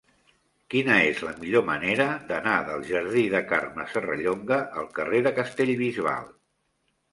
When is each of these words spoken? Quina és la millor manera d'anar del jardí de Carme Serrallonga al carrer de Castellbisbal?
Quina 0.73 0.95
és 1.09 1.19
la 1.27 1.33
millor 1.43 1.65
manera 1.67 2.07
d'anar 2.31 2.55
del 2.71 2.87
jardí 2.93 3.27
de 3.35 3.43
Carme 3.53 3.87
Serrallonga 3.93 4.61
al 4.83 4.91
carrer 4.99 5.23
de 5.31 5.37
Castellbisbal? 5.39 6.29